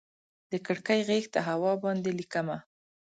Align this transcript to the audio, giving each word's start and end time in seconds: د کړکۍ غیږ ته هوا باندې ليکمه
د 0.51 0.53
کړکۍ 0.65 0.99
غیږ 1.09 1.25
ته 1.33 1.39
هوا 1.49 1.71
باندې 1.83 2.09
ليکمه 2.19 2.57